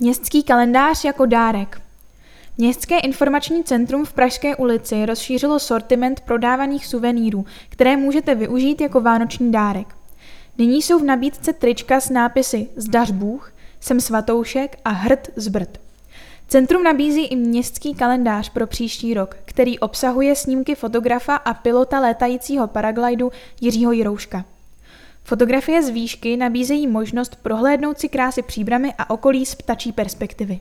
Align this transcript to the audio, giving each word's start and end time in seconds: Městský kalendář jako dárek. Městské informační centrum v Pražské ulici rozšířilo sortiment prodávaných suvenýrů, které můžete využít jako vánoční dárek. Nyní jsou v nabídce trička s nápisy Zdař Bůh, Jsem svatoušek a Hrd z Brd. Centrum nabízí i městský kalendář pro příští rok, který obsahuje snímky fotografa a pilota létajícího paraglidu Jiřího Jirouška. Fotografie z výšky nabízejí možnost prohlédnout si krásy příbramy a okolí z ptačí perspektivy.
Městský 0.00 0.42
kalendář 0.42 1.04
jako 1.04 1.26
dárek. 1.26 1.80
Městské 2.58 2.98
informační 2.98 3.64
centrum 3.64 4.04
v 4.04 4.12
Pražské 4.12 4.56
ulici 4.56 5.06
rozšířilo 5.06 5.58
sortiment 5.58 6.20
prodávaných 6.20 6.86
suvenýrů, 6.86 7.46
které 7.68 7.96
můžete 7.96 8.34
využít 8.34 8.80
jako 8.80 9.00
vánoční 9.00 9.52
dárek. 9.52 9.86
Nyní 10.58 10.82
jsou 10.82 10.98
v 10.98 11.04
nabídce 11.04 11.52
trička 11.52 12.00
s 12.00 12.10
nápisy 12.10 12.68
Zdař 12.76 13.10
Bůh, 13.10 13.52
Jsem 13.80 14.00
svatoušek 14.00 14.76
a 14.84 14.90
Hrd 14.90 15.28
z 15.36 15.48
Brd. 15.48 15.78
Centrum 16.48 16.82
nabízí 16.82 17.24
i 17.26 17.36
městský 17.36 17.94
kalendář 17.94 18.48
pro 18.48 18.66
příští 18.66 19.14
rok, 19.14 19.36
který 19.44 19.78
obsahuje 19.78 20.36
snímky 20.36 20.74
fotografa 20.74 21.36
a 21.36 21.54
pilota 21.54 22.00
létajícího 22.00 22.66
paraglidu 22.66 23.32
Jiřího 23.60 23.92
Jirouška. 23.92 24.44
Fotografie 25.28 25.82
z 25.82 25.88
výšky 25.88 26.36
nabízejí 26.36 26.86
možnost 26.86 27.36
prohlédnout 27.36 27.98
si 27.98 28.08
krásy 28.08 28.42
příbramy 28.42 28.94
a 28.98 29.10
okolí 29.10 29.46
z 29.46 29.54
ptačí 29.54 29.92
perspektivy. 29.92 30.60